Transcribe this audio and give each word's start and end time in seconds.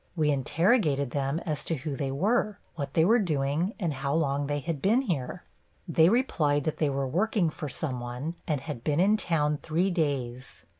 We 0.15 0.31
interrogated 0.31 1.11
them 1.11 1.37
as 1.45 1.63
to 1.65 1.75
who 1.75 1.95
they 1.95 2.09
were, 2.11 2.57
what 2.73 2.95
they 2.95 3.05
were 3.05 3.19
doing 3.19 3.75
and 3.79 3.93
how 3.93 4.15
long 4.15 4.47
they 4.47 4.57
had 4.57 4.81
been 4.81 5.01
here. 5.01 5.43
They 5.87 6.09
replied 6.09 6.63
that 6.63 6.77
they 6.77 6.89
were 6.89 7.07
working 7.07 7.51
for 7.51 7.69
some 7.69 7.99
one 7.99 8.33
and 8.47 8.61
had 8.61 8.83
been 8.83 8.99
in 8.99 9.15
town 9.15 9.59
three 9.61 9.91
days. 9.91 10.65